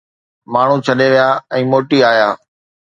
ماڻهو 0.55 0.75
ڇڏي 0.85 1.07
ويا 1.13 1.29
۽ 1.61 1.63
موٽي 1.75 1.99
آيا 2.13 2.29